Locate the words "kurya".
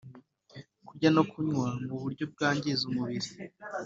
0.87-1.09